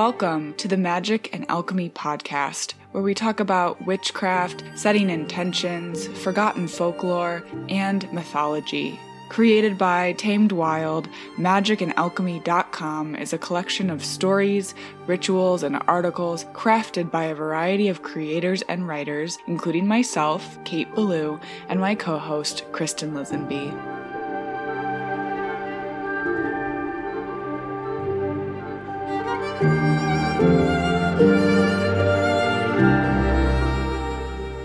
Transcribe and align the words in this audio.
Welcome 0.00 0.54
to 0.54 0.66
the 0.66 0.78
Magic 0.78 1.28
and 1.34 1.44
Alchemy 1.50 1.90
podcast, 1.90 2.72
where 2.92 3.02
we 3.02 3.12
talk 3.12 3.38
about 3.38 3.84
witchcraft, 3.84 4.64
setting 4.74 5.10
intentions, 5.10 6.08
forgotten 6.22 6.68
folklore, 6.68 7.44
and 7.68 8.10
mythology. 8.10 8.98
Created 9.28 9.76
by 9.76 10.14
Tamed 10.14 10.52
Wild, 10.52 11.06
magicandalchemy.com 11.36 13.14
is 13.14 13.34
a 13.34 13.38
collection 13.38 13.90
of 13.90 14.02
stories, 14.02 14.74
rituals, 15.06 15.62
and 15.62 15.82
articles 15.86 16.46
crafted 16.54 17.10
by 17.10 17.24
a 17.24 17.34
variety 17.34 17.88
of 17.88 18.02
creators 18.02 18.62
and 18.70 18.88
writers, 18.88 19.36
including 19.48 19.86
myself, 19.86 20.58
Kate 20.64 20.90
Ballou, 20.94 21.38
and 21.68 21.78
my 21.78 21.94
co 21.94 22.16
host, 22.16 22.64
Kristen 22.72 23.12
Lisenby. 23.12 23.89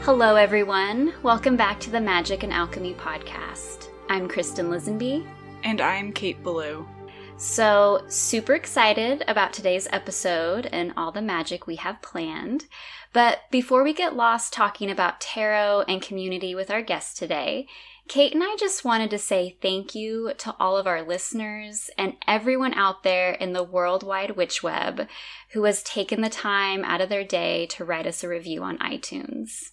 Hello, 0.05 0.35
everyone. 0.35 1.15
Welcome 1.23 1.57
back 1.57 1.79
to 1.79 1.89
the 1.89 1.99
Magic 1.99 2.43
and 2.43 2.53
Alchemy 2.53 2.93
podcast. 2.93 3.87
I'm 4.07 4.27
Kristen 4.27 4.69
Lisenby. 4.69 5.25
And 5.63 5.81
I'm 5.81 6.13
Kate 6.13 6.43
Ballou. 6.43 6.87
So, 7.37 8.03
super 8.07 8.53
excited 8.53 9.23
about 9.27 9.51
today's 9.51 9.87
episode 9.91 10.67
and 10.67 10.93
all 10.95 11.11
the 11.11 11.23
magic 11.23 11.65
we 11.65 11.77
have 11.77 12.03
planned. 12.03 12.65
But 13.13 13.39
before 13.49 13.83
we 13.83 13.95
get 13.95 14.15
lost 14.15 14.53
talking 14.53 14.91
about 14.91 15.21
tarot 15.21 15.85
and 15.87 16.03
community 16.03 16.53
with 16.53 16.69
our 16.69 16.83
guest 16.83 17.17
today, 17.17 17.67
Kate 18.07 18.31
and 18.31 18.43
I 18.43 18.55
just 18.59 18.85
wanted 18.85 19.09
to 19.09 19.17
say 19.17 19.57
thank 19.59 19.95
you 19.95 20.33
to 20.37 20.55
all 20.59 20.77
of 20.77 20.85
our 20.85 21.01
listeners 21.01 21.89
and 21.97 22.13
everyone 22.27 22.75
out 22.75 23.01
there 23.01 23.31
in 23.31 23.53
the 23.53 23.63
worldwide 23.63 24.37
witch 24.37 24.61
web 24.61 25.07
who 25.53 25.63
has 25.63 25.81
taken 25.81 26.21
the 26.21 26.29
time 26.29 26.83
out 26.85 27.01
of 27.01 27.09
their 27.09 27.23
day 27.23 27.65
to 27.71 27.83
write 27.83 28.05
us 28.05 28.23
a 28.23 28.29
review 28.29 28.61
on 28.61 28.77
iTunes. 28.77 29.71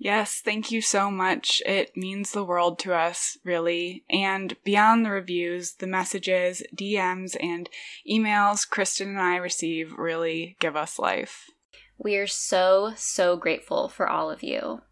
Yes, 0.00 0.40
thank 0.44 0.70
you 0.70 0.80
so 0.80 1.10
much. 1.10 1.60
It 1.66 1.96
means 1.96 2.30
the 2.30 2.44
world 2.44 2.78
to 2.80 2.94
us, 2.94 3.36
really. 3.44 4.04
And 4.08 4.56
beyond 4.62 5.04
the 5.04 5.10
reviews, 5.10 5.74
the 5.74 5.88
messages, 5.88 6.62
DMs, 6.74 7.36
and 7.40 7.68
emails 8.08 8.68
Kristen 8.68 9.08
and 9.08 9.20
I 9.20 9.36
receive 9.36 9.92
really 9.98 10.56
give 10.60 10.76
us 10.76 11.00
life. 11.00 11.50
We 11.98 12.16
are 12.16 12.28
so, 12.28 12.92
so 12.94 13.36
grateful 13.36 13.88
for 13.88 14.08
all 14.08 14.30
of 14.30 14.44
you. 14.44 14.82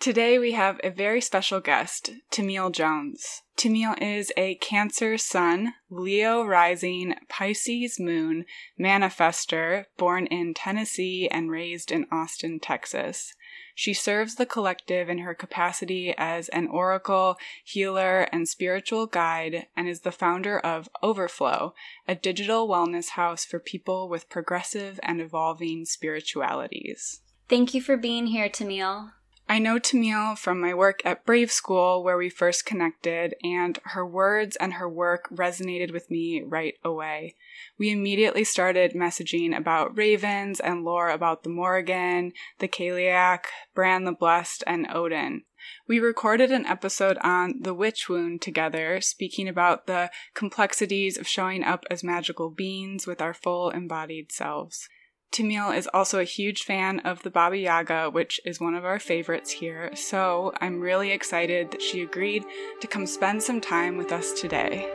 Today 0.00 0.38
we 0.38 0.52
have 0.52 0.80
a 0.82 0.88
very 0.88 1.20
special 1.20 1.60
guest, 1.60 2.12
Tamil 2.30 2.70
Jones. 2.70 3.42
Tamil 3.54 3.96
is 4.00 4.32
a 4.34 4.54
Cancer 4.54 5.18
Sun, 5.18 5.74
Leo 5.90 6.42
Rising, 6.42 7.16
Pisces 7.28 8.00
Moon, 8.00 8.46
manifester, 8.80 9.84
born 9.98 10.24
in 10.28 10.54
Tennessee 10.54 11.28
and 11.30 11.50
raised 11.50 11.92
in 11.92 12.06
Austin, 12.10 12.60
Texas. 12.60 13.34
She 13.74 13.92
serves 13.92 14.36
the 14.36 14.46
collective 14.46 15.10
in 15.10 15.18
her 15.18 15.34
capacity 15.34 16.14
as 16.16 16.48
an 16.48 16.66
oracle, 16.68 17.36
healer, 17.62 18.20
and 18.32 18.48
spiritual 18.48 19.06
guide, 19.06 19.66
and 19.76 19.86
is 19.86 20.00
the 20.00 20.10
founder 20.10 20.58
of 20.58 20.88
Overflow, 21.02 21.74
a 22.08 22.14
digital 22.14 22.66
wellness 22.66 23.10
house 23.10 23.44
for 23.44 23.58
people 23.60 24.08
with 24.08 24.30
progressive 24.30 24.98
and 25.02 25.20
evolving 25.20 25.84
spiritualities. 25.84 27.20
Thank 27.50 27.74
you 27.74 27.82
for 27.82 27.98
being 27.98 28.28
here, 28.28 28.48
Tamil. 28.48 29.10
I 29.50 29.58
know 29.58 29.80
Tamil 29.80 30.36
from 30.36 30.60
my 30.60 30.72
work 30.74 31.04
at 31.04 31.26
Brave 31.26 31.50
School, 31.50 32.04
where 32.04 32.16
we 32.16 32.30
first 32.30 32.64
connected, 32.64 33.34
and 33.42 33.80
her 33.82 34.06
words 34.06 34.54
and 34.54 34.74
her 34.74 34.88
work 34.88 35.28
resonated 35.28 35.92
with 35.92 36.08
me 36.08 36.40
right 36.40 36.74
away. 36.84 37.34
We 37.76 37.90
immediately 37.90 38.44
started 38.44 38.92
messaging 38.92 39.56
about 39.56 39.98
ravens 39.98 40.60
and 40.60 40.84
lore 40.84 41.10
about 41.10 41.42
the 41.42 41.48
Morrigan, 41.48 42.32
the 42.60 42.68
Cailleach, 42.68 43.46
Bran 43.74 44.04
the 44.04 44.12
Blessed, 44.12 44.62
and 44.68 44.86
Odin. 44.88 45.42
We 45.88 45.98
recorded 45.98 46.52
an 46.52 46.64
episode 46.64 47.18
on 47.18 47.54
the 47.60 47.74
witch 47.74 48.08
wound 48.08 48.42
together, 48.42 49.00
speaking 49.00 49.48
about 49.48 49.88
the 49.88 50.12
complexities 50.32 51.18
of 51.18 51.26
showing 51.26 51.64
up 51.64 51.84
as 51.90 52.04
magical 52.04 52.50
beings 52.50 53.04
with 53.04 53.20
our 53.20 53.34
full 53.34 53.70
embodied 53.70 54.30
selves. 54.30 54.88
Tamil 55.32 55.70
is 55.70 55.88
also 55.94 56.18
a 56.18 56.24
huge 56.24 56.64
fan 56.64 56.98
of 57.00 57.22
the 57.22 57.30
Baba 57.30 57.56
Yaga, 57.56 58.10
which 58.10 58.40
is 58.44 58.60
one 58.60 58.74
of 58.74 58.84
our 58.84 58.98
favorites 58.98 59.52
here, 59.52 59.94
so 59.94 60.52
I'm 60.60 60.80
really 60.80 61.12
excited 61.12 61.70
that 61.70 61.80
she 61.80 62.02
agreed 62.02 62.44
to 62.80 62.88
come 62.88 63.06
spend 63.06 63.40
some 63.40 63.60
time 63.60 63.96
with 63.96 64.10
us 64.10 64.32
today. 64.32 64.90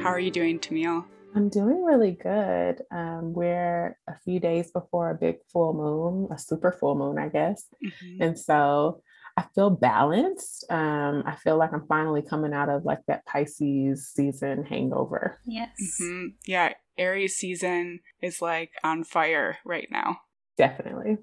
How 0.00 0.08
are 0.08 0.20
you 0.20 0.30
doing, 0.30 0.58
Tamil? 0.58 1.04
I'm 1.34 1.50
doing 1.50 1.84
really 1.84 2.12
good. 2.12 2.80
Um, 2.90 3.34
we're 3.34 3.98
a 4.08 4.18
few 4.24 4.40
days 4.40 4.70
before 4.70 5.10
a 5.10 5.14
big 5.14 5.36
full 5.52 5.74
moon, 5.74 6.28
a 6.34 6.38
super 6.38 6.72
full 6.72 6.94
moon, 6.94 7.18
I 7.18 7.28
guess. 7.28 7.66
Mm-hmm. 7.84 8.22
And 8.22 8.38
so 8.38 9.02
I 9.42 9.54
feel 9.54 9.70
balanced. 9.70 10.64
Um, 10.70 11.24
I 11.26 11.34
feel 11.34 11.58
like 11.58 11.72
I'm 11.72 11.86
finally 11.88 12.22
coming 12.22 12.52
out 12.52 12.68
of 12.68 12.84
like 12.84 13.00
that 13.08 13.26
Pisces 13.26 14.08
season 14.08 14.64
hangover. 14.64 15.40
Yes. 15.44 15.70
Mm-hmm. 16.00 16.26
Yeah. 16.46 16.74
Aries 16.96 17.36
season 17.36 18.00
is 18.20 18.40
like 18.40 18.70
on 18.84 19.02
fire 19.02 19.58
right 19.64 19.88
now. 19.90 20.18
Definitely. 20.56 21.18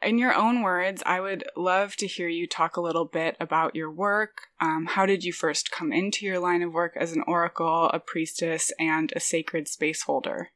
In 0.00 0.18
your 0.18 0.34
own 0.34 0.62
words, 0.62 1.02
I 1.06 1.20
would 1.20 1.44
love 1.56 1.96
to 1.96 2.06
hear 2.06 2.28
you 2.28 2.46
talk 2.46 2.76
a 2.76 2.82
little 2.82 3.06
bit 3.06 3.36
about 3.40 3.74
your 3.74 3.90
work. 3.90 4.42
Um, 4.60 4.86
how 4.90 5.06
did 5.06 5.24
you 5.24 5.32
first 5.32 5.70
come 5.70 5.92
into 5.92 6.26
your 6.26 6.38
line 6.38 6.62
of 6.62 6.72
work 6.72 6.92
as 6.96 7.12
an 7.12 7.24
oracle, 7.26 7.88
a 7.88 7.98
priestess, 7.98 8.70
and 8.78 9.12
a 9.16 9.20
sacred 9.20 9.66
space 9.66 10.02
holder? 10.02 10.50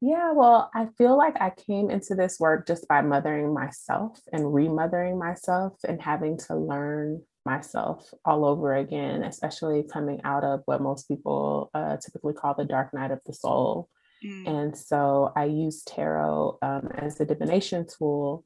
Yeah, 0.00 0.32
well, 0.32 0.70
I 0.74 0.86
feel 0.96 1.16
like 1.16 1.40
I 1.40 1.50
came 1.50 1.90
into 1.90 2.14
this 2.14 2.38
work 2.38 2.66
just 2.66 2.86
by 2.86 3.02
mothering 3.02 3.52
myself 3.52 4.20
and 4.32 4.54
remothering 4.54 5.18
myself 5.18 5.74
and 5.86 6.00
having 6.00 6.38
to 6.46 6.54
learn 6.54 7.22
myself 7.44 8.08
all 8.24 8.44
over 8.44 8.74
again, 8.74 9.24
especially 9.24 9.82
coming 9.82 10.20
out 10.22 10.44
of 10.44 10.62
what 10.66 10.80
most 10.80 11.08
people 11.08 11.70
uh, 11.74 11.96
typically 11.96 12.34
call 12.34 12.54
the 12.54 12.64
dark 12.64 12.94
night 12.94 13.10
of 13.10 13.20
the 13.26 13.32
soul. 13.32 13.88
Mm. 14.24 14.48
And 14.48 14.78
so 14.78 15.32
I 15.34 15.44
use 15.44 15.82
tarot 15.82 16.58
um, 16.62 16.90
as 16.94 17.20
a 17.20 17.24
divination 17.24 17.86
tool 17.86 18.44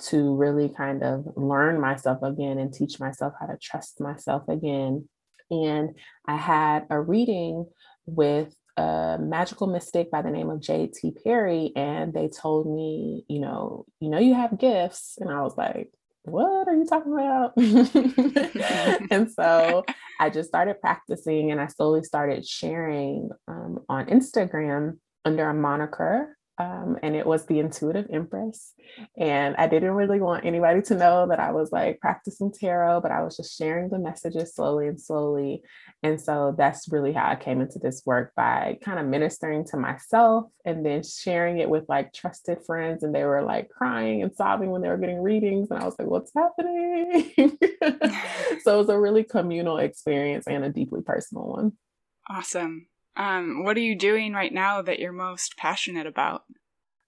to 0.00 0.34
really 0.34 0.68
kind 0.68 1.02
of 1.02 1.24
learn 1.36 1.80
myself 1.80 2.22
again 2.22 2.58
and 2.58 2.72
teach 2.72 2.98
myself 2.98 3.32
how 3.40 3.46
to 3.46 3.56
trust 3.56 4.00
myself 4.00 4.48
again. 4.48 5.08
And 5.50 5.96
I 6.26 6.36
had 6.36 6.86
a 6.90 7.00
reading 7.00 7.66
with 8.06 8.54
a 8.76 9.18
magical 9.20 9.66
mystic 9.66 10.10
by 10.10 10.22
the 10.22 10.30
name 10.30 10.50
of 10.50 10.60
J.T. 10.60 11.16
Perry, 11.24 11.72
and 11.76 12.12
they 12.12 12.28
told 12.28 12.66
me, 12.66 13.24
you 13.28 13.40
know, 13.40 13.86
you 14.00 14.08
know, 14.08 14.18
you 14.18 14.34
have 14.34 14.58
gifts, 14.58 15.18
and 15.20 15.30
I 15.30 15.42
was 15.42 15.56
like, 15.56 15.90
what 16.24 16.68
are 16.68 16.74
you 16.74 16.86
talking 16.86 17.12
about? 17.12 17.52
and 19.10 19.30
so 19.30 19.84
I 20.20 20.30
just 20.30 20.48
started 20.48 20.80
practicing, 20.80 21.50
and 21.50 21.60
I 21.60 21.66
slowly 21.66 22.02
started 22.02 22.46
sharing 22.46 23.30
um, 23.48 23.80
on 23.88 24.06
Instagram 24.06 24.98
under 25.24 25.48
a 25.48 25.54
moniker 25.54 26.36
um, 26.58 26.98
and 27.02 27.16
it 27.16 27.26
was 27.26 27.46
the 27.46 27.58
intuitive 27.58 28.06
empress 28.12 28.74
and 29.16 29.56
i 29.56 29.66
didn't 29.66 29.92
really 29.92 30.20
want 30.20 30.44
anybody 30.44 30.82
to 30.82 30.94
know 30.94 31.26
that 31.26 31.40
i 31.40 31.50
was 31.50 31.72
like 31.72 31.98
practicing 32.00 32.52
tarot 32.52 33.00
but 33.00 33.10
i 33.10 33.22
was 33.22 33.36
just 33.36 33.56
sharing 33.56 33.88
the 33.88 33.98
messages 33.98 34.54
slowly 34.54 34.86
and 34.86 35.00
slowly 35.00 35.62
and 36.02 36.20
so 36.20 36.54
that's 36.56 36.90
really 36.90 37.12
how 37.12 37.28
i 37.28 37.34
came 37.34 37.60
into 37.60 37.78
this 37.78 38.02
work 38.04 38.32
by 38.36 38.78
kind 38.82 38.98
of 38.98 39.06
ministering 39.06 39.64
to 39.64 39.76
myself 39.76 40.44
and 40.64 40.84
then 40.84 41.02
sharing 41.02 41.58
it 41.58 41.70
with 41.70 41.84
like 41.88 42.12
trusted 42.12 42.58
friends 42.66 43.02
and 43.02 43.14
they 43.14 43.24
were 43.24 43.42
like 43.42 43.70
crying 43.70 44.22
and 44.22 44.34
sobbing 44.34 44.70
when 44.70 44.82
they 44.82 44.88
were 44.88 44.98
getting 44.98 45.22
readings 45.22 45.70
and 45.70 45.80
i 45.80 45.84
was 45.84 45.96
like 45.98 46.08
what's 46.08 46.32
happening? 46.34 47.32
So 48.62 48.74
it 48.74 48.78
was 48.78 48.88
a 48.90 48.98
really 48.98 49.24
communal 49.24 49.78
experience 49.78 50.46
and 50.46 50.64
a 50.64 50.70
deeply 50.70 51.02
personal 51.02 51.48
one. 51.48 51.72
Awesome 52.30 52.86
um, 53.16 53.64
what 53.64 53.76
are 53.76 53.80
you 53.80 53.96
doing 53.96 54.32
right 54.32 54.52
now 54.52 54.82
that 54.82 54.98
you're 54.98 55.12
most 55.12 55.56
passionate 55.56 56.06
about? 56.06 56.42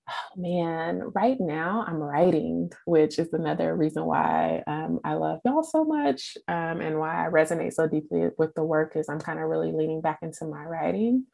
Oh, 0.08 0.12
man, 0.36 1.02
right 1.14 1.36
now 1.40 1.84
I'm 1.86 1.96
writing, 1.96 2.70
which 2.86 3.18
is 3.18 3.32
another 3.32 3.74
reason 3.76 4.04
why 4.04 4.62
um, 4.66 5.00
I 5.04 5.14
love 5.14 5.40
y'all 5.44 5.62
so 5.62 5.84
much 5.84 6.36
um, 6.48 6.80
and 6.80 6.98
why 6.98 7.26
I 7.26 7.30
resonate 7.30 7.72
so 7.74 7.86
deeply 7.86 8.28
with 8.38 8.54
the 8.54 8.64
work 8.64 8.96
is 8.96 9.08
I'm 9.08 9.20
kind 9.20 9.38
of 9.38 9.48
really 9.48 9.72
leaning 9.72 10.00
back 10.00 10.18
into 10.22 10.44
my 10.46 10.64
writing. 10.64 11.26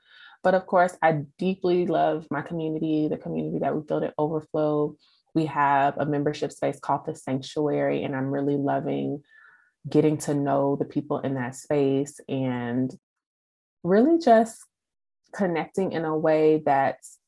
But 0.42 0.54
of 0.54 0.66
course, 0.66 0.96
I 1.02 1.22
deeply 1.38 1.86
love 1.86 2.26
my 2.30 2.40
community, 2.40 3.08
the 3.08 3.18
community 3.18 3.58
that 3.58 3.74
we 3.74 3.82
built 3.82 4.04
at 4.04 4.14
Overflow. 4.16 4.96
We 5.34 5.46
have 5.46 5.98
a 5.98 6.06
membership 6.06 6.50
space 6.50 6.80
called 6.80 7.04
The 7.06 7.14
Sanctuary, 7.14 8.04
and 8.04 8.16
I'm 8.16 8.30
really 8.30 8.56
loving 8.56 9.22
getting 9.88 10.18
to 10.18 10.34
know 10.34 10.76
the 10.76 10.84
people 10.84 11.20
in 11.20 11.34
that 11.34 11.54
space 11.54 12.20
and 12.28 12.90
really 13.82 14.18
just 14.18 14.64
connecting 15.32 15.92
in 15.92 16.04
a 16.04 16.16
way 16.16 16.62
that's 16.64 17.18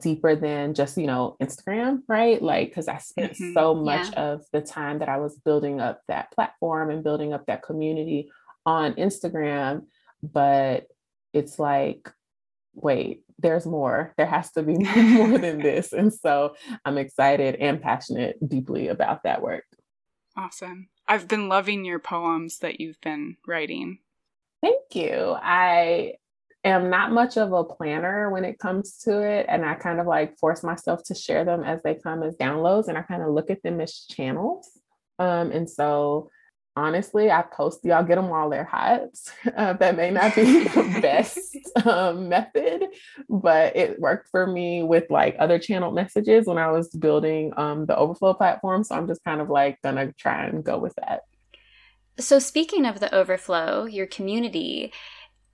deeper 0.00 0.34
than 0.34 0.74
just 0.74 0.98
you 0.98 1.06
know 1.06 1.36
instagram 1.40 2.00
right 2.08 2.42
like 2.42 2.68
because 2.68 2.88
i 2.88 2.98
spent 2.98 3.32
mm-hmm. 3.34 3.52
so 3.54 3.72
much 3.72 4.10
yeah. 4.12 4.20
of 4.20 4.44
the 4.52 4.60
time 4.60 4.98
that 4.98 5.08
i 5.08 5.16
was 5.16 5.38
building 5.44 5.80
up 5.80 6.00
that 6.08 6.30
platform 6.32 6.90
and 6.90 7.04
building 7.04 7.32
up 7.32 7.46
that 7.46 7.62
community 7.62 8.28
on 8.66 8.94
Instagram, 8.94 9.84
but 10.22 10.88
it's 11.32 11.58
like, 11.58 12.10
wait, 12.74 13.22
there's 13.38 13.64
more. 13.64 14.12
There 14.16 14.26
has 14.26 14.50
to 14.52 14.62
be 14.62 14.74
more 14.96 15.38
than 15.38 15.58
this. 15.62 15.92
And 15.92 16.12
so 16.12 16.56
I'm 16.84 16.98
excited 16.98 17.54
and 17.54 17.80
passionate 17.80 18.36
deeply 18.46 18.88
about 18.88 19.22
that 19.22 19.40
work. 19.40 19.64
Awesome. 20.36 20.88
I've 21.08 21.28
been 21.28 21.48
loving 21.48 21.84
your 21.84 22.00
poems 22.00 22.58
that 22.58 22.80
you've 22.80 23.00
been 23.00 23.36
writing. 23.46 24.00
Thank 24.66 24.96
you. 24.96 25.36
I 25.40 26.14
am 26.64 26.90
not 26.90 27.12
much 27.12 27.36
of 27.36 27.52
a 27.52 27.62
planner 27.62 28.30
when 28.30 28.44
it 28.44 28.58
comes 28.58 28.98
to 29.04 29.22
it. 29.22 29.46
And 29.48 29.64
I 29.64 29.74
kind 29.74 30.00
of 30.00 30.06
like 30.08 30.36
force 30.38 30.64
myself 30.64 31.04
to 31.04 31.14
share 31.14 31.44
them 31.44 31.62
as 31.62 31.80
they 31.84 31.94
come 31.94 32.24
as 32.24 32.34
downloads. 32.34 32.88
And 32.88 32.98
I 32.98 33.02
kind 33.02 33.22
of 33.22 33.28
look 33.28 33.48
at 33.48 33.62
them 33.62 33.80
as 33.80 34.06
channels. 34.10 34.68
Um, 35.20 35.52
and 35.52 35.70
so 35.70 36.30
honestly, 36.74 37.30
I 37.30 37.42
post 37.42 37.84
y'all 37.84 38.02
get 38.02 38.16
them 38.16 38.28
while 38.28 38.50
they're 38.50 38.64
hot. 38.64 39.02
Uh, 39.56 39.74
that 39.74 39.96
may 39.96 40.10
not 40.10 40.34
be 40.34 40.64
the 40.64 40.98
best 41.00 41.56
um, 41.86 42.28
method, 42.28 42.86
but 43.28 43.76
it 43.76 44.00
worked 44.00 44.28
for 44.28 44.46
me 44.46 44.82
with 44.82 45.04
like 45.08 45.36
other 45.38 45.60
channeled 45.60 45.94
messages 45.94 46.46
when 46.46 46.58
I 46.58 46.72
was 46.72 46.88
building 46.88 47.52
um, 47.56 47.86
the 47.86 47.96
Overflow 47.96 48.34
platform. 48.34 48.82
So 48.82 48.96
I'm 48.96 49.06
just 49.06 49.22
kind 49.22 49.40
of 49.40 49.48
like 49.48 49.80
gonna 49.82 50.12
try 50.12 50.46
and 50.46 50.64
go 50.64 50.76
with 50.78 50.94
that. 50.96 51.22
So, 52.18 52.38
speaking 52.38 52.86
of 52.86 53.00
the 53.00 53.14
Overflow, 53.14 53.84
your 53.84 54.06
community, 54.06 54.92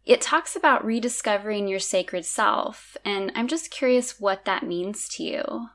it 0.05 0.21
talks 0.21 0.57
about 0.57 0.85
rediscovering 0.85 1.69
your 1.69 1.81
sacred 1.81 2.25
self. 2.25 2.97
And 3.05 3.33
I'm 3.35 3.49
just 3.49 3.71
curious 3.71 4.21
what 4.21 4.45
that 4.45 4.65
means 4.65 5.09
to 5.11 5.23
you 5.23 5.69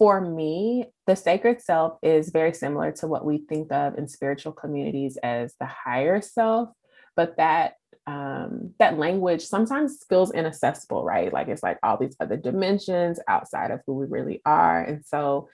for 0.00 0.18
me, 0.18 0.86
the 1.06 1.14
sacred 1.14 1.60
self 1.60 1.98
is 2.02 2.30
very 2.30 2.54
similar 2.54 2.90
to 2.90 3.06
what 3.06 3.22
we 3.22 3.44
think 3.50 3.70
of 3.70 3.98
in 3.98 4.08
spiritual 4.08 4.50
communities 4.50 5.18
as 5.22 5.54
the 5.60 5.66
higher 5.66 6.22
self, 6.22 6.70
but 7.14 7.36
that 7.36 7.74
um, 8.06 8.72
that 8.78 8.96
language 8.96 9.42
sometimes 9.42 10.02
feels 10.08 10.32
inaccessible, 10.32 11.04
right? 11.04 11.30
Like 11.30 11.48
it's 11.48 11.62
like 11.62 11.78
all 11.82 11.98
these 11.98 12.16
other 12.18 12.38
dimensions 12.38 13.20
outside 13.28 13.70
of 13.70 13.80
who 13.86 13.92
we 13.92 14.06
really 14.06 14.40
are. 14.46 14.82
And 14.82 15.04
so 15.04 15.50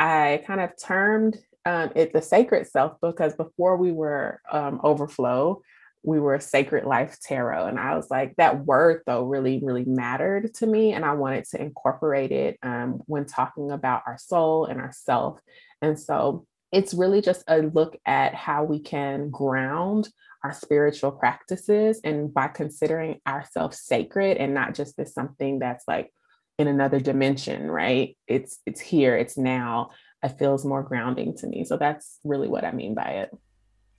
I 0.00 0.42
kind 0.46 0.62
of 0.62 0.70
termed 0.82 1.36
um, 1.64 1.90
it 1.94 2.12
the 2.12 2.22
sacred 2.22 2.66
self 2.66 2.96
because 3.00 3.34
before 3.34 3.76
we 3.76 3.92
were 3.92 4.40
um, 4.50 4.80
overflow, 4.82 5.62
we 6.02 6.18
were 6.18 6.40
Sacred 6.40 6.84
Life 6.84 7.18
Tarot. 7.20 7.66
And 7.66 7.78
I 7.78 7.94
was 7.94 8.10
like, 8.10 8.34
that 8.36 8.64
word 8.66 9.02
though 9.06 9.24
really, 9.24 9.60
really 9.62 9.84
mattered 9.84 10.52
to 10.54 10.66
me. 10.66 10.92
And 10.92 11.04
I 11.04 11.12
wanted 11.14 11.44
to 11.50 11.62
incorporate 11.62 12.32
it 12.32 12.58
um, 12.62 13.02
when 13.06 13.24
talking 13.24 13.70
about 13.70 14.02
our 14.06 14.18
soul 14.18 14.64
and 14.64 14.80
our 14.80 14.92
self. 14.92 15.38
And 15.80 15.98
so 15.98 16.46
it's 16.72 16.94
really 16.94 17.20
just 17.20 17.44
a 17.46 17.58
look 17.58 17.96
at 18.06 18.34
how 18.34 18.64
we 18.64 18.80
can 18.80 19.30
ground 19.30 20.08
our 20.42 20.52
spiritual 20.52 21.12
practices 21.12 22.00
and 22.02 22.34
by 22.34 22.48
considering 22.48 23.20
ourselves 23.28 23.80
sacred 23.80 24.38
and 24.38 24.54
not 24.54 24.74
just 24.74 24.98
as 24.98 25.14
something 25.14 25.60
that's 25.60 25.84
like 25.86 26.12
in 26.58 26.66
another 26.66 26.98
dimension, 26.98 27.70
right? 27.70 28.16
It's 28.26 28.58
it's 28.66 28.80
here, 28.80 29.16
it's 29.16 29.36
now. 29.36 29.90
It 30.22 30.38
feels 30.38 30.64
more 30.64 30.82
grounding 30.82 31.36
to 31.38 31.46
me. 31.46 31.64
So 31.64 31.76
that's 31.76 32.18
really 32.24 32.48
what 32.48 32.64
I 32.64 32.72
mean 32.72 32.94
by 32.94 33.24
it. 33.24 33.30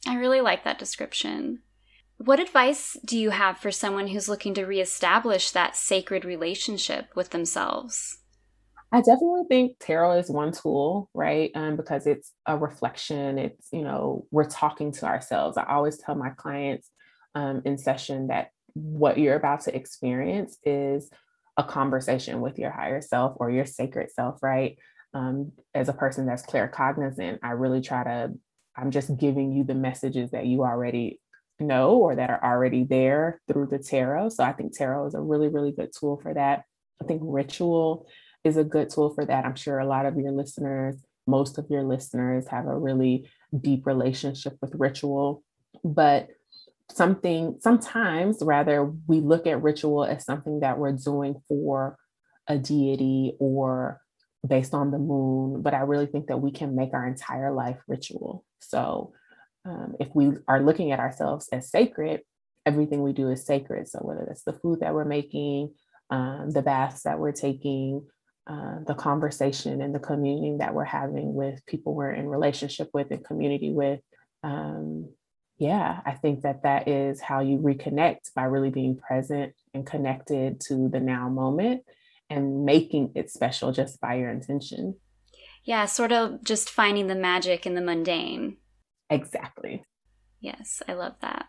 I 0.07 0.15
really 0.15 0.41
like 0.41 0.63
that 0.63 0.79
description. 0.79 1.59
What 2.17 2.39
advice 2.39 2.97
do 3.03 3.17
you 3.17 3.31
have 3.31 3.57
for 3.57 3.71
someone 3.71 4.07
who's 4.07 4.29
looking 4.29 4.53
to 4.53 4.65
reestablish 4.65 5.51
that 5.51 5.75
sacred 5.75 6.25
relationship 6.25 7.07
with 7.15 7.31
themselves? 7.31 8.19
I 8.91 8.99
definitely 8.99 9.45
think 9.49 9.77
tarot 9.79 10.19
is 10.19 10.29
one 10.29 10.51
tool, 10.51 11.09
right? 11.15 11.49
Um, 11.55 11.75
because 11.75 12.05
it's 12.05 12.31
a 12.45 12.55
reflection. 12.55 13.39
It's, 13.39 13.69
you 13.71 13.81
know, 13.81 14.27
we're 14.29 14.47
talking 14.47 14.91
to 14.93 15.05
ourselves. 15.07 15.57
I 15.57 15.63
always 15.63 15.97
tell 15.97 16.13
my 16.13 16.29
clients 16.29 16.89
um, 17.33 17.63
in 17.65 17.79
session 17.79 18.27
that 18.27 18.49
what 18.73 19.17
you're 19.17 19.35
about 19.35 19.61
to 19.61 19.75
experience 19.75 20.57
is 20.63 21.09
a 21.57 21.63
conversation 21.63 22.39
with 22.39 22.59
your 22.59 22.71
higher 22.71 23.01
self 23.01 23.33
or 23.37 23.49
your 23.49 23.65
sacred 23.65 24.11
self, 24.11 24.41
right? 24.43 24.77
Um, 25.13 25.51
as 25.75 25.89
a 25.89 25.93
person 25.93 26.25
that's 26.25 26.45
claircognizant, 26.45 27.39
I 27.43 27.51
really 27.51 27.81
try 27.81 28.03
to, 28.03 28.31
I'm 28.75 28.91
just 28.91 29.15
giving 29.17 29.51
you 29.51 29.63
the 29.63 29.75
messages 29.75 30.31
that 30.31 30.47
you 30.47 30.63
already 30.63 31.19
know 31.59 31.97
or 31.97 32.15
that 32.15 32.29
are 32.29 32.43
already 32.43 32.83
there 32.83 33.39
through 33.47 33.67
the 33.67 33.77
tarot. 33.77 34.29
So 34.29 34.43
I 34.43 34.53
think 34.53 34.75
tarot 34.75 35.07
is 35.07 35.13
a 35.13 35.21
really, 35.21 35.49
really 35.49 35.71
good 35.71 35.91
tool 35.97 36.19
for 36.21 36.33
that. 36.33 36.63
I 37.01 37.05
think 37.05 37.21
ritual 37.23 38.07
is 38.43 38.57
a 38.57 38.63
good 38.63 38.89
tool 38.89 39.13
for 39.13 39.25
that. 39.25 39.45
I'm 39.45 39.55
sure 39.55 39.79
a 39.79 39.85
lot 39.85 40.05
of 40.05 40.17
your 40.17 40.31
listeners, 40.31 40.95
most 41.27 41.57
of 41.57 41.67
your 41.69 41.83
listeners 41.83 42.47
have 42.47 42.67
a 42.67 42.77
really 42.77 43.29
deep 43.61 43.85
relationship 43.85 44.57
with 44.61 44.73
ritual, 44.75 45.43
but 45.83 46.27
something 46.91 47.57
sometimes 47.61 48.39
rather 48.41 48.91
we 49.07 49.19
look 49.19 49.47
at 49.47 49.61
ritual 49.61 50.03
as 50.03 50.25
something 50.25 50.59
that 50.59 50.77
we're 50.77 50.91
doing 50.91 51.35
for 51.47 51.97
a 52.47 52.57
deity 52.57 53.35
or 53.39 54.01
based 54.45 54.73
on 54.73 54.91
the 54.91 54.99
moon, 54.99 55.61
but 55.61 55.73
I 55.73 55.79
really 55.79 56.05
think 56.05 56.27
that 56.27 56.41
we 56.41 56.51
can 56.51 56.75
make 56.75 56.93
our 56.93 57.07
entire 57.07 57.53
life 57.53 57.79
ritual. 57.87 58.43
So 58.59 59.13
um, 59.65 59.95
if 59.99 60.09
we 60.13 60.33
are 60.47 60.61
looking 60.61 60.91
at 60.91 60.99
ourselves 60.99 61.47
as 61.51 61.69
sacred, 61.69 62.21
everything 62.65 63.01
we 63.01 63.13
do 63.13 63.29
is 63.29 63.45
sacred. 63.45 63.87
So 63.87 63.99
whether 63.99 64.25
that's 64.27 64.43
the 64.43 64.53
food 64.53 64.81
that 64.81 64.93
we're 64.93 65.05
making, 65.05 65.73
um, 66.09 66.51
the 66.51 66.61
baths 66.61 67.03
that 67.03 67.19
we're 67.19 67.31
taking, 67.31 68.05
uh, 68.45 68.79
the 68.85 68.95
conversation 68.95 69.81
and 69.81 69.95
the 69.95 69.99
communion 69.99 70.57
that 70.57 70.73
we're 70.73 70.83
having 70.83 71.33
with 71.33 71.65
people 71.65 71.95
we're 71.95 72.11
in 72.11 72.27
relationship 72.27 72.89
with 72.93 73.11
and 73.11 73.23
community 73.23 73.71
with. 73.71 74.01
Um, 74.43 75.09
yeah, 75.57 76.01
I 76.05 76.11
think 76.11 76.41
that 76.41 76.63
that 76.63 76.89
is 76.89 77.21
how 77.21 77.39
you 77.39 77.59
reconnect 77.59 78.33
by 78.35 78.43
really 78.43 78.69
being 78.69 78.97
present 78.97 79.53
and 79.73 79.85
connected 79.85 80.59
to 80.67 80.89
the 80.89 80.99
now 80.99 81.29
moment 81.29 81.83
and 82.33 82.65
making 82.65 83.11
it 83.15 83.29
special 83.29 83.71
just 83.71 84.01
by 84.01 84.15
your 84.15 84.29
intention. 84.29 84.95
Yeah, 85.63 85.85
sort 85.85 86.11
of 86.11 86.43
just 86.43 86.69
finding 86.69 87.07
the 87.07 87.15
magic 87.15 87.65
in 87.65 87.75
the 87.75 87.81
mundane. 87.81 88.57
Exactly. 89.09 89.85
Yes, 90.39 90.81
I 90.87 90.93
love 90.93 91.15
that. 91.21 91.47